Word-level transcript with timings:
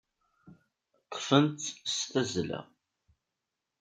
Ṭṭfen-tt 1.05 1.75
s 1.87 1.93
tazzla. 2.11 2.61